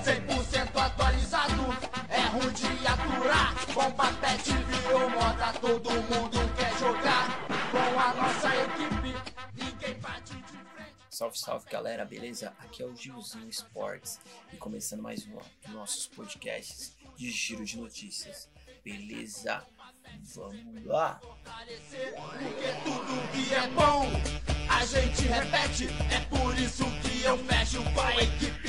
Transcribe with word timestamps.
100% 0.00 0.76
atualizado, 0.76 1.62
é 2.08 2.20
ruim 2.28 2.52
de 2.52 2.86
aturar. 2.86 3.54
Bomba 3.72 4.12
pet 4.14 4.52
virou 4.52 5.10
moda, 5.10 5.52
todo 5.60 5.90
mundo 5.90 6.54
quer 6.56 6.78
jogar. 6.78 7.28
Com 7.70 8.00
a 8.00 8.14
nossa 8.14 8.48
equipe, 8.56 9.14
ninguém 9.54 9.94
bate 10.00 10.34
de 10.34 10.42
frente. 10.42 10.96
Salve, 11.10 11.38
salve 11.38 11.70
galera, 11.70 12.04
beleza? 12.04 12.52
Aqui 12.58 12.82
é 12.82 12.86
o 12.86 12.96
Gilzinho 12.96 13.48
Sports 13.48 14.18
e 14.52 14.56
começando 14.56 15.02
mais 15.02 15.26
um 15.26 15.36
dos 15.36 15.74
nossos 15.74 16.06
podcasts 16.06 16.96
de 17.16 17.30
giro 17.30 17.64
de 17.64 17.78
notícias. 17.78 18.48
Beleza? 18.84 19.64
Vamos 20.34 20.84
lá! 20.84 21.20
Porque 21.20 22.72
tudo 22.84 23.32
que 23.32 23.54
é 23.54 23.66
bom, 23.68 24.06
a 24.68 24.84
gente 24.84 25.22
repete. 25.22 25.88
É 26.10 26.20
por 26.26 26.58
isso 26.58 26.84
que 27.00 27.22
eu 27.22 27.38
fecho 27.38 27.82
com 27.92 28.00
a 28.00 28.16
equipe 28.16 28.61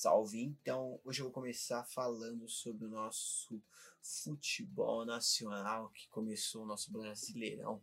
Salve! 0.00 0.44
Então, 0.44 1.00
hoje 1.04 1.20
eu 1.20 1.24
vou 1.24 1.32
começar 1.32 1.82
falando 1.82 2.48
sobre 2.48 2.84
o 2.84 2.88
nosso 2.88 3.60
futebol 4.00 5.04
nacional 5.04 5.90
que 5.90 6.08
começou 6.08 6.62
o 6.62 6.66
nosso 6.66 6.92
Brasileirão 6.92 7.82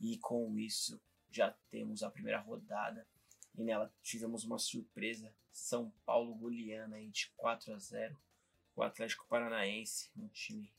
e 0.00 0.16
com 0.18 0.56
isso 0.56 1.02
já 1.28 1.50
temos 1.68 2.04
a 2.04 2.10
primeira 2.10 2.38
rodada 2.38 3.04
e 3.58 3.64
nela 3.64 3.92
tivemos 4.00 4.44
uma 4.44 4.60
surpresa, 4.60 5.34
São 5.50 5.92
Paulo 6.04 6.36
goleando 6.36 6.94
aí 6.94 7.08
de 7.08 7.32
4 7.36 7.74
a 7.74 7.78
0 7.80 8.16
o 8.76 8.84
Atlético 8.84 9.26
Paranaense, 9.26 10.08
um 10.16 10.28
time 10.28 10.72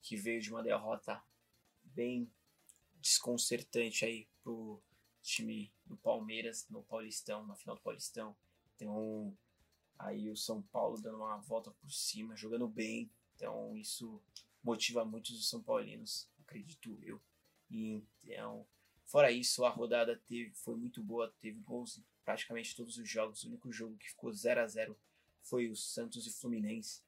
que 0.00 0.16
veio 0.16 0.40
de 0.40 0.50
uma 0.50 0.62
derrota 0.62 1.22
bem 1.84 2.32
desconcertante 3.02 4.06
aí 4.06 4.26
pro 4.42 4.82
time 5.20 5.70
do 5.84 5.98
Palmeiras 5.98 6.66
no 6.70 6.82
Paulistão, 6.84 7.46
na 7.46 7.54
final 7.54 7.76
do 7.76 7.82
Paulistão. 7.82 8.34
Então, 8.74 9.36
aí 10.02 10.30
o 10.30 10.36
São 10.36 10.60
Paulo 10.62 11.00
dando 11.00 11.16
uma 11.16 11.38
volta 11.38 11.70
por 11.70 11.90
cima, 11.90 12.36
jogando 12.36 12.68
bem. 12.68 13.10
Então, 13.36 13.76
isso 13.76 14.20
motiva 14.62 15.04
muitos 15.04 15.38
os 15.38 15.48
São 15.48 15.62
Paulinos, 15.62 16.28
acredito 16.40 16.98
eu. 17.02 17.20
E, 17.70 18.02
então, 18.24 18.66
fora 19.04 19.30
isso, 19.30 19.64
a 19.64 19.70
rodada 19.70 20.20
teve, 20.26 20.52
foi 20.54 20.76
muito 20.76 21.02
boa, 21.02 21.32
teve 21.40 21.58
gols 21.60 21.98
em 21.98 22.04
praticamente 22.24 22.76
todos 22.76 22.98
os 22.98 23.08
jogos. 23.08 23.44
O 23.44 23.48
único 23.48 23.72
jogo 23.72 23.96
que 23.96 24.10
ficou 24.10 24.32
0 24.32 24.60
a 24.60 24.66
0 24.66 24.98
foi 25.42 25.68
o 25.68 25.76
Santos 25.76 26.26
e 26.26 26.32
Fluminense. 26.32 27.02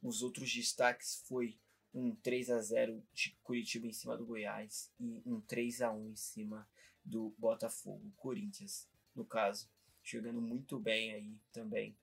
Os 0.00 0.22
outros 0.22 0.52
destaques 0.52 1.22
foi 1.26 1.58
um 1.94 2.14
3 2.14 2.50
a 2.50 2.60
0 2.60 3.04
de 3.12 3.36
Curitiba 3.42 3.86
em 3.86 3.92
cima 3.92 4.16
do 4.16 4.24
Goiás 4.24 4.90
e 4.98 5.22
um 5.26 5.40
3 5.40 5.82
a 5.82 5.92
1 5.92 6.10
em 6.10 6.16
cima 6.16 6.68
do 7.04 7.34
Botafogo, 7.36 8.12
Corinthians, 8.16 8.88
no 9.14 9.24
caso, 9.24 9.68
jogando 10.02 10.40
muito 10.40 10.78
bem 10.78 11.12
aí 11.12 11.36
também. 11.52 11.96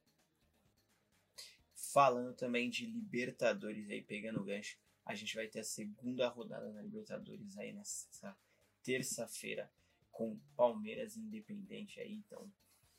Falando 1.92 2.36
também 2.36 2.70
de 2.70 2.86
Libertadores 2.86 3.90
aí, 3.90 4.02
pegando 4.04 4.40
o 4.40 4.44
gancho, 4.44 4.78
a 5.04 5.16
gente 5.16 5.36
vai 5.36 5.48
ter 5.48 5.62
a 5.62 5.64
segunda 5.64 6.28
rodada 6.28 6.72
da 6.72 6.84
Libertadores 6.84 7.58
aí 7.58 7.74
nessa 7.74 8.38
terça-feira 8.84 9.72
com 10.12 10.40
Palmeiras 10.56 11.18
Independente 11.18 12.00
aí, 12.00 12.14
então 12.14 12.52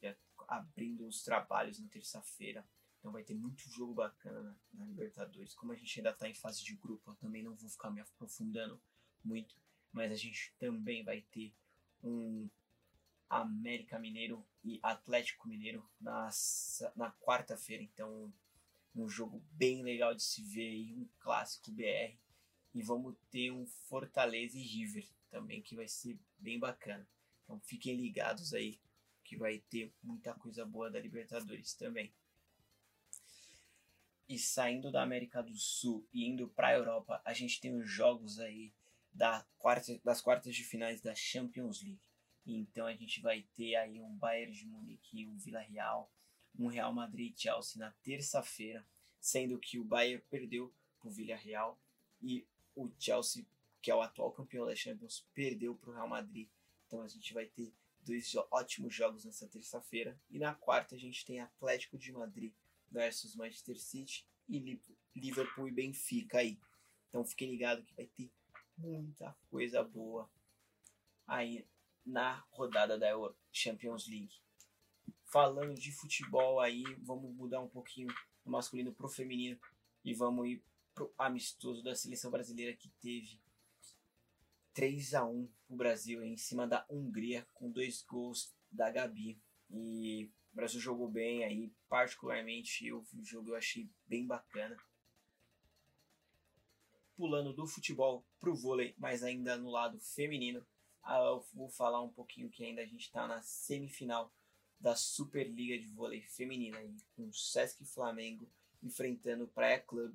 já 0.03 0.17
abrindo 0.49 1.07
os 1.07 1.23
trabalhos 1.23 1.79
na 1.79 1.87
terça-feira. 1.87 2.67
Então 2.99 3.13
vai 3.13 3.23
ter 3.23 3.35
muito 3.35 3.63
jogo 3.71 3.95
bacana 3.95 4.43
na, 4.43 4.57
na 4.73 4.85
Libertadores. 4.87 5.55
Como 5.55 5.71
a 5.71 5.77
gente 5.77 6.01
ainda 6.01 6.11
está 6.11 6.29
em 6.29 6.35
fase 6.35 6.65
de 6.65 6.75
grupo, 6.75 7.13
eu 7.13 7.15
também 7.15 7.45
não 7.45 7.55
vou 7.55 7.71
ficar 7.71 7.91
me 7.91 8.01
aprofundando 8.01 8.81
muito, 9.25 9.55
mas 9.93 10.11
a 10.11 10.17
gente 10.17 10.53
também 10.59 11.05
vai 11.05 11.23
ter 11.23 11.55
um 12.03 12.49
América 13.29 14.01
Mineiro 14.01 14.45
e 14.65 14.81
Atlético 14.83 15.49
Mineiro 15.49 15.89
na, 16.01 16.29
na 16.97 17.13
quarta-feira. 17.13 17.85
Então, 17.85 18.33
um 18.95 19.09
jogo 19.09 19.43
bem 19.53 19.83
legal 19.83 20.15
de 20.15 20.23
se 20.23 20.43
ver 20.43 20.69
aí, 20.69 20.95
um 20.95 21.09
clássico 21.19 21.71
BR. 21.71 22.19
E 22.73 22.83
vamos 22.83 23.17
ter 23.31 23.51
um 23.51 23.67
Fortaleza 23.67 24.59
e 24.59 24.63
River 24.63 25.07
também, 25.29 25.63
que 25.63 25.75
vai 25.75 25.89
ser 25.89 26.19
bem 26.39 26.59
bacana. 26.59 27.09
Então 27.45 27.59
fiquem 27.61 27.97
ligados 27.97 28.55
aí, 28.55 28.79
que 29.25 29.37
vai 29.37 29.59
ter 29.59 29.93
muita 30.03 30.35
coisa 30.35 30.65
boa 30.65 30.91
da 30.91 31.01
Libertadores 31.01 31.75
também. 31.75 32.13
E 34.29 34.39
saindo 34.39 34.93
da 34.93 35.03
América 35.03 35.43
do 35.43 35.57
Sul 35.57 36.07
e 36.13 36.25
indo 36.25 36.49
para 36.49 36.69
a 36.69 36.75
Europa, 36.75 37.21
a 37.25 37.33
gente 37.33 37.61
tem 37.61 37.75
os 37.75 37.91
jogos 37.91 38.39
aí 38.39 38.73
da 39.13 39.45
quarta, 39.59 40.01
das 40.05 40.21
quartas 40.21 40.55
de 40.55 40.63
finais 40.63 41.01
da 41.01 41.15
Champions 41.15 41.83
League. 41.83 42.01
Então 42.47 42.87
a 42.87 42.95
gente 42.95 43.21
vai 43.21 43.43
ter 43.57 43.75
aí 43.75 44.01
um 44.01 44.17
Bayern 44.17 44.53
de 44.53 44.67
Munique, 44.67 45.27
um 45.27 45.37
Vila 45.37 45.61
Real, 45.61 46.11
um 46.59 46.67
Real 46.67 46.93
Madrid 46.93 47.35
e 47.35 47.41
Chelsea 47.41 47.79
na 47.79 47.91
terça-feira, 48.03 48.87
sendo 49.21 49.59
que 49.59 49.79
o 49.79 49.85
Bayern 49.85 50.23
perdeu 50.31 50.73
para 50.99 51.09
o 51.09 51.11
Vila 51.11 51.37
Real 51.37 51.79
e 52.23 52.47
o 52.75 52.91
Chelsea, 52.99 53.47
que 53.81 53.91
é 53.91 53.95
o 53.95 54.01
atual 54.01 54.33
campeão 54.33 54.67
da 54.67 54.75
Champions, 54.75 55.27
perdeu 55.35 55.75
para 55.75 55.91
o 55.91 55.95
Real 55.95 56.09
Madrid. 56.09 56.49
Então 56.87 57.03
a 57.03 57.09
gente 57.09 57.33
vai 57.33 57.47
ter 57.47 57.73
dois 58.03 58.35
ótimos 58.51 58.95
jogos 58.95 59.25
nessa 59.25 59.47
terça-feira. 59.49 60.19
E 60.31 60.39
na 60.39 60.55
quarta 60.55 60.95
a 60.95 60.99
gente 60.99 61.25
tem 61.25 61.41
Atlético 61.41 61.97
de 61.99 62.13
Madrid 62.13 62.53
versus 62.91 63.35
Manchester 63.35 63.79
City 63.79 64.27
e 64.49 64.81
Liverpool 65.15 65.69
e 65.69 65.73
Benfica 65.73 66.39
aí. 66.39 66.59
Então 67.09 67.25
fiquem 67.25 67.51
ligados 67.51 67.85
que 67.85 67.95
vai 67.95 68.07
ter 68.07 68.31
muita 68.77 69.37
coisa 69.51 69.83
boa 69.83 70.31
aí 71.27 71.67
na 72.05 72.45
rodada 72.51 72.99
da 72.99 73.13
Champions 73.53 74.09
League. 74.09 74.41
Falando 75.31 75.77
de 75.77 75.93
futebol 75.93 76.59
aí, 76.59 76.83
vamos 77.05 77.33
mudar 77.37 77.61
um 77.61 77.69
pouquinho 77.69 78.09
do 78.45 78.51
masculino 78.51 78.93
pro 78.93 79.09
feminino 79.09 79.61
e 80.05 80.13
vamos 80.13 80.49
ir 80.49 80.65
pro 80.93 81.15
amistoso 81.17 81.85
da 81.85 81.95
seleção 81.95 82.33
brasileira 82.33 82.77
que 82.77 82.89
teve 83.01 83.41
3 84.75 85.15
a 85.15 85.25
1 85.25 85.49
pro 85.69 85.77
Brasil 85.77 86.25
em 86.25 86.37
cima 86.37 86.67
da 86.67 86.85
Hungria 86.91 87.47
com 87.55 87.71
dois 87.71 88.03
gols 88.03 88.53
da 88.73 88.91
Gabi. 88.91 89.41
E 89.71 90.29
o 90.53 90.57
Brasil 90.57 90.81
jogou 90.81 91.09
bem 91.09 91.45
aí, 91.45 91.73
particularmente 91.89 92.89
eu 92.89 93.07
o 93.17 93.25
jogo 93.25 93.51
eu 93.51 93.55
achei 93.55 93.89
bem 94.09 94.27
bacana. 94.27 94.77
Pulando 97.15 97.53
do 97.53 97.69
futebol 97.69 98.27
pro 98.41 98.57
vôlei, 98.57 98.97
mas 98.99 99.23
ainda 99.23 99.57
no 99.57 99.71
lado 99.71 100.01
feminino, 100.01 100.67
ah, 101.05 101.19
eu 101.19 101.47
vou 101.55 101.69
falar 101.69 102.03
um 102.03 102.11
pouquinho 102.11 102.51
que 102.51 102.65
ainda 102.65 102.83
a 102.83 102.87
gente 102.87 103.03
está 103.03 103.29
na 103.29 103.41
semifinal 103.43 104.35
da 104.81 104.97
Superliga 104.97 105.79
de 105.79 105.87
Vôlei 105.87 106.23
Feminina 106.23 106.79
aí, 106.79 106.97
com 107.15 107.29
o 107.29 107.33
Sesc 107.33 107.85
Flamengo 107.85 108.49
enfrentando 108.83 109.45
o 109.45 109.49
Praia 109.49 109.79
Club. 109.79 110.15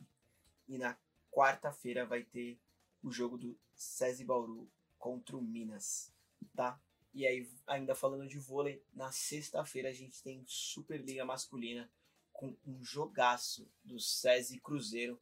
E 0.68 0.78
na 0.78 0.98
quarta-feira 1.32 2.06
vai 2.06 2.24
ter 2.24 2.58
o 3.04 3.12
jogo 3.12 3.38
do 3.38 3.58
SESI 3.76 4.26
Bauru 4.26 4.68
contra 4.98 5.38
o 5.38 5.42
Minas, 5.42 6.12
tá? 6.56 6.80
E 7.14 7.28
aí, 7.28 7.48
ainda 7.68 7.94
falando 7.94 8.28
de 8.28 8.40
vôlei, 8.40 8.84
na 8.94 9.12
sexta-feira 9.12 9.90
a 9.90 9.94
gente 9.94 10.22
tem 10.24 10.44
Superliga 10.48 11.24
Masculina 11.24 11.90
com 12.34 12.56
um 12.66 12.84
jogaço 12.84 13.70
do 13.84 14.00
SESI 14.00 14.60
Cruzeiro 14.60 15.22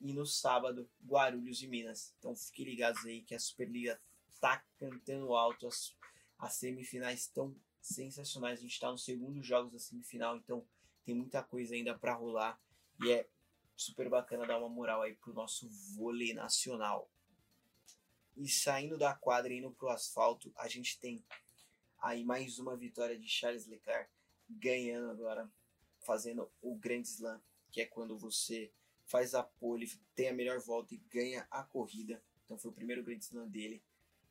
e 0.00 0.12
no 0.12 0.26
sábado 0.26 0.90
Guarulhos 1.06 1.62
e 1.62 1.68
Minas. 1.68 2.12
Então 2.18 2.34
fiquem 2.34 2.66
ligados 2.66 3.04
aí 3.06 3.22
que 3.22 3.34
a 3.34 3.38
Superliga 3.38 4.00
tá 4.40 4.62
cantando 4.76 5.32
alto, 5.34 5.68
as, 5.68 5.96
as 6.38 6.54
semifinais 6.54 7.20
estão 7.20 7.54
sensacionais. 7.82 8.60
A 8.60 8.62
gente 8.62 8.72
está 8.72 8.90
nos 8.90 9.04
segundos 9.04 9.44
jogos 9.44 9.72
da 9.72 9.78
semifinal, 9.78 10.36
então 10.36 10.64
tem 11.04 11.14
muita 11.14 11.42
coisa 11.42 11.74
ainda 11.74 11.98
para 11.98 12.14
rolar 12.14 12.58
e 13.04 13.10
é 13.10 13.28
super 13.76 14.08
bacana 14.08 14.46
dar 14.46 14.58
uma 14.58 14.68
moral 14.68 15.02
aí 15.02 15.14
pro 15.16 15.34
nosso 15.34 15.68
vôlei 15.68 16.32
nacional. 16.32 17.10
E 18.36 18.48
saindo 18.48 18.96
da 18.96 19.14
quadra 19.14 19.52
e 19.52 19.58
indo 19.58 19.72
pro 19.72 19.88
asfalto, 19.88 20.52
a 20.56 20.68
gente 20.68 20.98
tem 20.98 21.22
aí 21.98 22.24
mais 22.24 22.58
uma 22.58 22.76
vitória 22.76 23.18
de 23.18 23.28
Charles 23.28 23.66
Leclerc 23.66 24.10
ganhando 24.48 25.10
agora, 25.10 25.50
fazendo 26.00 26.50
o 26.60 26.76
Grand 26.76 27.02
Slam, 27.02 27.40
que 27.70 27.80
é 27.80 27.86
quando 27.86 28.18
você 28.18 28.72
faz 29.04 29.34
a 29.34 29.42
pole, 29.42 29.90
tem 30.14 30.28
a 30.28 30.32
melhor 30.32 30.60
volta 30.60 30.94
e 30.94 30.98
ganha 30.98 31.46
a 31.50 31.62
corrida. 31.62 32.22
Então 32.44 32.58
foi 32.58 32.70
o 32.70 32.74
primeiro 32.74 33.02
Grand 33.02 33.18
Slam 33.18 33.48
dele. 33.48 33.82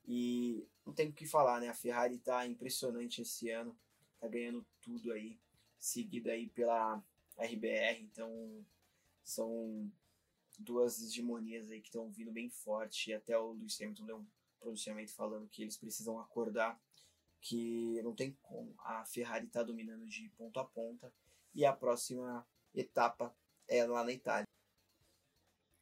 E 0.05 0.67
não 0.85 0.93
tem 0.93 1.09
o 1.09 1.13
que 1.13 1.25
falar, 1.25 1.59
né? 1.59 1.69
A 1.69 1.73
Ferrari 1.73 2.17
tá 2.17 2.45
impressionante 2.45 3.21
esse 3.21 3.49
ano, 3.49 3.77
tá 4.19 4.27
ganhando 4.27 4.65
tudo 4.81 5.11
aí, 5.11 5.39
seguida 5.77 6.31
aí 6.31 6.47
pela 6.47 7.03
RBR, 7.37 8.01
então 8.01 8.65
são 9.23 9.91
duas 10.57 11.01
hegemonias 11.01 11.69
aí 11.69 11.81
que 11.81 11.87
estão 11.87 12.09
vindo 12.09 12.31
bem 12.31 12.49
forte. 12.49 13.11
E 13.11 13.13
até 13.13 13.37
o 13.37 13.53
Lewis 13.53 13.79
Hamilton 13.81 14.05
deu 14.05 14.17
um 14.17 14.27
pronunciamento 14.59 15.13
falando 15.13 15.47
que 15.47 15.61
eles 15.61 15.77
precisam 15.77 16.19
acordar, 16.19 16.79
que 17.39 18.01
não 18.03 18.13
tem 18.13 18.37
como. 18.41 18.73
A 18.79 19.05
Ferrari 19.05 19.47
está 19.47 19.63
dominando 19.63 20.05
de 20.07 20.29
ponta 20.29 20.61
a 20.61 20.65
ponta 20.65 21.13
e 21.53 21.65
a 21.65 21.73
próxima 21.73 22.47
etapa 22.73 23.35
é 23.67 23.85
lá 23.85 24.03
na 24.03 24.11
Itália. 24.11 24.47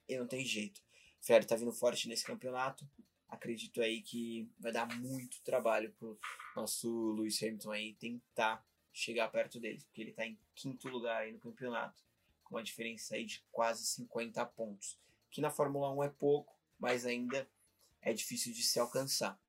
E 0.07 0.17
não 0.17 0.27
tem 0.27 0.45
jeito. 0.45 0.81
Ferrari 1.21 1.45
está 1.45 1.55
vindo 1.55 1.71
forte 1.71 2.07
nesse 2.07 2.23
campeonato 2.23 2.87
acredito 3.29 3.81
aí 3.81 4.01
que 4.01 4.49
vai 4.59 4.71
dar 4.71 4.87
muito 4.97 5.41
trabalho 5.41 5.91
pro 5.93 6.19
nosso 6.55 7.11
Lewis 7.13 7.41
Hamilton 7.41 7.71
aí 7.71 7.93
tentar 7.93 8.65
chegar 8.91 9.29
perto 9.29 9.59
deles, 9.59 9.83
porque 9.85 10.01
ele 10.01 10.09
está 10.09 10.25
em 10.25 10.37
quinto 10.55 10.89
lugar 10.89 11.21
aí 11.21 11.31
no 11.31 11.39
campeonato, 11.39 12.03
com 12.43 12.55
uma 12.55 12.63
diferença 12.63 13.15
aí 13.15 13.25
de 13.25 13.43
quase 13.51 13.85
50 13.85 14.45
pontos, 14.47 14.99
que 15.29 15.41
na 15.41 15.51
Fórmula 15.51 15.93
1 15.93 16.03
é 16.03 16.09
pouco, 16.09 16.57
mas 16.77 17.05
ainda 17.05 17.47
é 18.01 18.11
difícil 18.13 18.51
de 18.51 18.63
se 18.63 18.79
alcançar. 18.79 19.39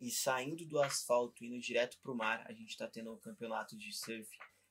E 0.00 0.10
saindo 0.10 0.64
do 0.64 0.80
asfalto, 0.80 1.44
indo 1.44 1.58
direto 1.58 1.98
para 1.98 2.12
o 2.12 2.16
mar, 2.16 2.44
a 2.46 2.52
gente 2.52 2.70
está 2.70 2.86
tendo 2.86 3.12
um 3.12 3.18
campeonato 3.18 3.76
de 3.76 3.92
surf 3.92 4.28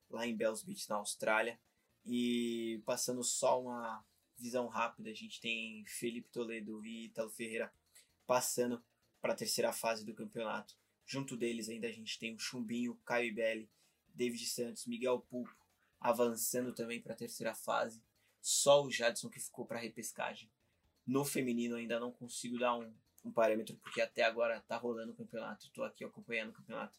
lá 0.10 0.26
em 0.26 0.36
Bells 0.36 0.64
Beach, 0.64 0.88
na 0.88 0.98
Austrália. 0.98 1.60
E 2.06 2.82
passando 2.86 3.24
só 3.24 3.60
uma 3.60 4.06
visão 4.38 4.68
rápida, 4.68 5.10
a 5.10 5.14
gente 5.14 5.42
tem 5.42 5.84
Felipe 5.88 6.30
Toledo 6.30 6.86
e 6.86 7.06
Italo 7.06 7.32
Ferreira 7.32 7.74
passando 8.26 8.84
para 9.22 9.34
a 9.34 9.36
terceira 9.36 9.72
fase 9.72 10.06
do 10.06 10.14
campeonato. 10.14 10.76
Junto 11.06 11.38
deles 11.38 11.70
ainda 11.70 11.88
a 11.88 11.92
gente 11.92 12.18
tem 12.18 12.34
o 12.34 12.40
Chumbinho, 12.40 13.00
Caio 13.06 13.28
Ibelli, 13.28 13.70
David 14.14 14.46
Santos, 14.46 14.86
Miguel 14.86 15.20
Pulpo 15.20 15.56
avançando 16.00 16.74
também 16.74 17.02
para 17.02 17.14
a 17.14 17.18
terceira 17.18 17.54
fase. 17.56 18.02
Só 18.42 18.84
o 18.84 18.92
Jadson 18.92 19.30
que 19.30 19.40
ficou 19.40 19.66
para 19.66 19.80
repescagem. 19.80 20.50
No 21.06 21.26
feminino 21.26 21.76
ainda 21.76 22.00
não 22.00 22.12
consigo 22.12 22.60
dar 22.60 22.78
um, 22.78 22.94
um 23.24 23.32
parâmetro 23.32 23.76
porque 23.78 24.02
até 24.02 24.24
agora 24.24 24.62
tá 24.68 24.78
rolando 24.78 25.12
o 25.12 25.16
campeonato, 25.16 25.70
tô 25.72 25.84
aqui 25.84 26.04
acompanhando 26.04 26.50
o 26.50 26.54
campeonato. 26.54 26.98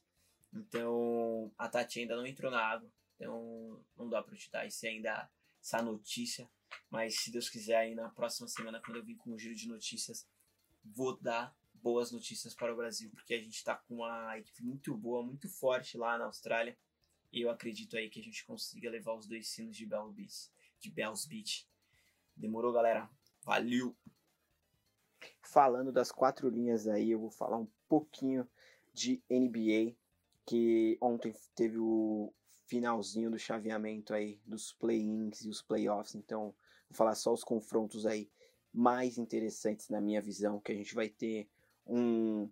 Então 0.53 1.53
a 1.59 1.69
Tati 1.69 2.01
ainda 2.01 2.17
não 2.17 2.27
entrou 2.27 2.51
na 2.51 2.61
água, 2.61 2.91
então 3.15 3.81
não 3.97 4.09
dá 4.09 4.23
para 4.23 4.37
te 4.37 4.51
dar 4.51 4.67
esse 4.67 4.87
ainda 4.87 5.31
essa 5.61 5.83
notícia, 5.83 6.49
mas 6.89 7.17
se 7.17 7.31
Deus 7.31 7.49
quiser 7.49 7.77
aí 7.77 7.95
na 7.95 8.09
próxima 8.09 8.47
semana 8.47 8.81
quando 8.81 8.99
eu 8.99 9.05
vim 9.05 9.17
com 9.17 9.33
um 9.33 9.39
giro 9.39 9.55
de 9.55 9.69
notícias, 9.69 10.27
vou 10.95 11.17
dar 11.17 11.55
boas 11.75 12.11
notícias 12.11 12.55
para 12.55 12.73
o 12.73 12.77
Brasil, 12.77 13.11
porque 13.11 13.35
a 13.35 13.39
gente 13.39 13.55
está 13.55 13.77
com 13.77 13.97
uma 13.97 14.37
equipe 14.39 14.63
muito 14.65 14.97
boa, 14.97 15.23
muito 15.23 15.49
forte 15.49 15.97
lá 15.97 16.19
na 16.19 16.25
Austrália. 16.25 16.77
E 17.33 17.43
eu 17.43 17.51
acredito 17.51 17.97
aí 17.97 18.09
que 18.09 18.21
a 18.21 18.23
gente 18.23 18.45
consiga 18.45 18.91
levar 18.91 19.15
os 19.15 19.27
dois 19.27 19.49
sinos 19.49 19.77
de 19.77 19.87
Bells 19.87 20.13
Beach. 20.15 20.51
De 20.81 20.91
Bells 20.91 21.29
Beach. 21.29 21.69
Demorou, 22.35 22.73
galera? 22.73 23.09
Valeu! 23.43 23.97
Falando 25.43 25.93
das 25.93 26.11
quatro 26.11 26.49
linhas 26.49 26.87
aí, 26.87 27.11
eu 27.11 27.21
vou 27.21 27.31
falar 27.31 27.57
um 27.57 27.69
pouquinho 27.89 28.49
de 28.93 29.23
NBA, 29.31 29.97
que 30.45 30.99
ontem 31.01 31.35
teve 31.55 31.79
o 31.79 32.33
finalzinho 32.67 33.31
do 33.31 33.39
chaveamento 33.39 34.13
aí 34.13 34.41
dos 34.45 34.73
play-ins 34.73 35.45
e 35.45 35.49
os 35.49 35.63
playoffs, 35.63 36.15
então 36.15 36.55
vou 36.89 36.97
falar 36.97 37.15
só 37.15 37.33
os 37.33 37.45
confrontos 37.45 38.05
aí 38.07 38.29
mais 38.77 39.17
interessantes 39.17 39.89
na 39.89 40.03
minha 40.03 40.21
visão, 40.21 40.61
que 40.61 40.71
a 40.71 40.75
gente 40.75 40.95
vai 40.95 41.09
ter 41.09 41.49
um 41.87 42.47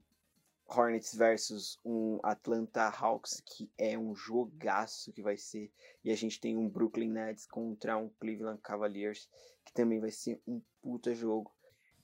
Hornets 0.66 1.14
versus 1.14 1.78
um 1.84 2.18
Atlanta 2.22 2.88
Hawks, 2.88 3.42
que 3.44 3.70
é 3.76 3.98
um 3.98 4.14
jogaço 4.14 5.12
que 5.12 5.20
vai 5.20 5.36
ser. 5.36 5.70
E 6.02 6.10
a 6.10 6.16
gente 6.16 6.40
tem 6.40 6.56
um 6.56 6.66
Brooklyn 6.66 7.10
Nets 7.10 7.46
contra 7.46 7.98
um 7.98 8.08
Cleveland 8.08 8.58
Cavaliers, 8.62 9.28
que 9.66 9.74
também 9.74 10.00
vai 10.00 10.10
ser 10.10 10.40
um 10.46 10.62
puta 10.80 11.14
jogo. 11.14 11.52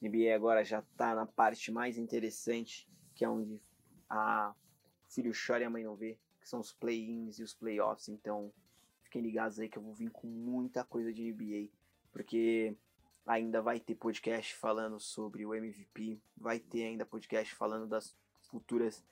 A 0.03 0.07
NBA 0.07 0.35
agora 0.35 0.63
já 0.63 0.83
tá 0.99 1.15
na 1.15 1.25
parte 1.25 1.73
mais 1.73 1.97
interessante, 1.97 2.87
que 3.15 3.25
é 3.25 3.29
onde 3.29 3.59
a 4.07 4.55
filho 5.09 5.33
chora 5.33 5.63
e 5.63 5.67
a 5.67 5.71
mãe 5.71 5.83
não 5.83 5.97
vê, 5.97 6.19
que 6.39 6.49
são 6.49 6.61
os 6.61 6.75
play-ins 6.75 7.39
e 7.39 7.43
os 7.43 7.55
playoffs. 7.55 8.09
Então, 8.11 8.53
fiquem 9.03 9.23
ligados 9.23 9.59
aí 9.59 9.69
que 9.69 9.79
eu 9.79 9.83
vou 9.83 9.95
vir 9.95 10.11
com 10.11 10.27
muita 10.27 10.85
coisa 10.85 11.11
de 11.11 11.33
NBA, 11.33 11.71
porque 12.13 12.77
ainda 13.27 13.61
vai 13.63 13.79
ter 13.79 13.95
podcast 13.95 14.55
falando 14.55 14.99
sobre 14.99 15.45
o 15.47 15.55
MVP, 15.55 16.21
vai 16.37 16.59
ter 16.59 16.85
ainda 16.85 17.07
podcast 17.07 17.55
falando 17.55 17.87
das 17.87 18.17
futuras 18.51 19.05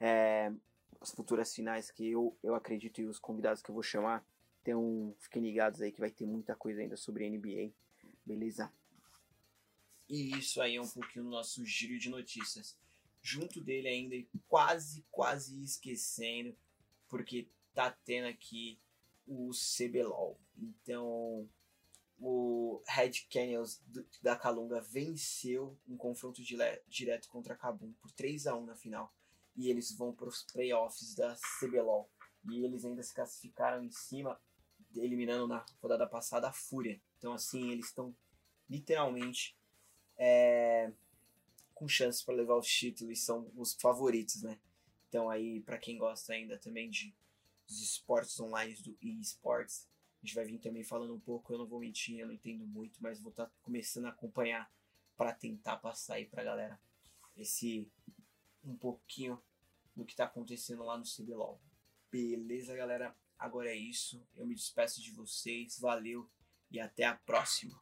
é, 0.00 0.52
as 1.00 1.10
futuras 1.10 1.54
finais 1.54 1.90
que 1.90 2.08
eu, 2.08 2.36
eu 2.42 2.54
acredito 2.54 3.00
e 3.00 3.04
os 3.04 3.18
convidados 3.18 3.62
que 3.62 3.70
eu 3.70 3.74
vou 3.74 3.82
chamar. 3.82 4.24
Então 4.60 5.14
fiquem 5.18 5.42
ligados 5.42 5.80
aí 5.80 5.90
que 5.90 6.00
vai 6.00 6.10
ter 6.10 6.26
muita 6.26 6.54
coisa 6.54 6.80
ainda 6.80 6.96
sobre 6.96 7.28
NBA, 7.28 7.72
beleza? 8.24 8.72
E 10.08 10.36
isso 10.38 10.60
aí 10.60 10.76
é 10.76 10.80
um 10.80 10.88
pouquinho 10.88 11.24
do 11.24 11.30
nosso 11.30 11.64
giro 11.64 11.98
de 11.98 12.08
notícias. 12.08 12.76
Junto 13.20 13.60
dele 13.60 13.88
ainda, 13.88 14.16
quase, 14.48 15.04
quase 15.10 15.62
esquecendo, 15.62 16.56
porque 17.08 17.48
tá 17.72 17.90
tendo 18.04 18.26
aqui 18.26 18.78
o 19.26 19.50
CBLOL. 19.50 20.38
Então, 20.56 21.48
Red 22.94 23.12
Canyons 23.30 23.80
da 24.20 24.36
Calunga 24.36 24.80
venceu 24.80 25.78
um 25.88 25.96
confronto 25.96 26.42
direto 26.42 27.28
contra 27.28 27.54
a 27.54 27.56
Kabum 27.56 27.92
por 27.94 28.10
3 28.12 28.46
a 28.46 28.54
1 28.54 28.66
na 28.66 28.76
final. 28.76 29.14
E 29.56 29.70
eles 29.70 29.92
vão 29.92 30.14
para 30.14 30.28
os 30.28 30.42
playoffs 30.42 31.14
da 31.14 31.34
CBLOL. 31.58 32.10
E 32.50 32.64
eles 32.64 32.84
ainda 32.84 33.02
se 33.02 33.14
classificaram 33.14 33.82
em 33.82 33.90
cima, 33.90 34.40
eliminando 34.94 35.46
na 35.46 35.64
rodada 35.80 36.06
passada 36.06 36.48
a 36.48 36.52
Fúria. 36.52 37.00
Então, 37.16 37.32
assim, 37.32 37.70
eles 37.70 37.86
estão 37.86 38.14
literalmente 38.68 39.56
é, 40.18 40.92
com 41.74 41.88
chances 41.88 42.22
para 42.22 42.34
levar 42.34 42.56
os 42.56 42.66
títulos 42.66 43.18
e 43.18 43.20
são 43.20 43.50
os 43.56 43.74
favoritos, 43.74 44.42
né? 44.42 44.58
Então, 45.08 45.30
aí, 45.30 45.60
para 45.60 45.78
quem 45.78 45.96
gosta 45.96 46.32
ainda 46.32 46.58
também 46.58 46.90
de 46.90 47.14
dos 47.66 47.80
esportes 47.80 48.38
online 48.38 48.74
do 48.82 48.96
eSports, 49.00 49.88
a 50.22 50.26
gente 50.26 50.34
vai 50.36 50.44
vir 50.44 50.58
também 50.58 50.84
falando 50.84 51.14
um 51.14 51.20
pouco, 51.20 51.52
eu 51.52 51.58
não 51.58 51.66
vou 51.66 51.80
mentir, 51.80 52.18
eu 52.18 52.26
não 52.26 52.34
entendo 52.34 52.64
muito, 52.64 53.02
mas 53.02 53.20
vou 53.20 53.30
estar 53.30 53.46
tá 53.46 53.52
começando 53.60 54.06
a 54.06 54.10
acompanhar 54.10 54.70
para 55.16 55.32
tentar 55.32 55.78
passar 55.78 56.14
aí 56.14 56.26
pra 56.26 56.44
galera 56.44 56.80
esse 57.36 57.90
um 58.62 58.76
pouquinho 58.76 59.42
do 59.96 60.04
que 60.04 60.14
tá 60.14 60.24
acontecendo 60.24 60.84
lá 60.84 60.96
no 60.96 61.04
CBLOL. 61.04 61.60
Beleza, 62.10 62.76
galera? 62.76 63.16
Agora 63.38 63.70
é 63.70 63.76
isso. 63.76 64.24
Eu 64.36 64.46
me 64.46 64.54
despeço 64.54 65.02
de 65.02 65.10
vocês. 65.10 65.78
Valeu 65.78 66.30
e 66.70 66.78
até 66.78 67.04
a 67.04 67.16
próxima. 67.16 67.78